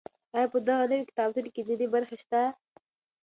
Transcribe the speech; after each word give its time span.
آیا 0.35 0.47
په 0.53 0.57
دغه 0.67 0.83
نوي 0.91 1.05
کتابتون 1.09 1.45
کې 1.53 1.61
دیني 1.67 1.87
برخې 1.95 2.17
شته؟ 2.23 2.41